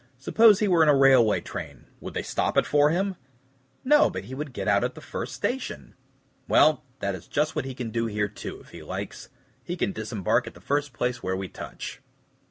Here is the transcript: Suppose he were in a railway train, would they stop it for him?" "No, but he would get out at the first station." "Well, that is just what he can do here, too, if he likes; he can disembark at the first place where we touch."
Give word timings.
Suppose 0.17 0.59
he 0.61 0.67
were 0.67 0.81
in 0.81 0.89
a 0.89 0.95
railway 0.95 1.41
train, 1.41 1.85
would 1.99 2.15
they 2.15 2.23
stop 2.23 2.57
it 2.57 2.65
for 2.65 2.89
him?" 2.89 3.17
"No, 3.83 4.09
but 4.09 4.23
he 4.23 4.33
would 4.33 4.51
get 4.51 4.67
out 4.67 4.83
at 4.83 4.95
the 4.95 4.99
first 4.99 5.35
station." 5.35 5.93
"Well, 6.47 6.83
that 7.01 7.13
is 7.13 7.27
just 7.27 7.55
what 7.55 7.65
he 7.65 7.75
can 7.75 7.91
do 7.91 8.07
here, 8.07 8.27
too, 8.27 8.59
if 8.61 8.69
he 8.69 8.81
likes; 8.81 9.29
he 9.63 9.77
can 9.77 9.91
disembark 9.91 10.47
at 10.47 10.55
the 10.55 10.59
first 10.59 10.91
place 10.91 11.21
where 11.21 11.37
we 11.37 11.47
touch." 11.49 12.01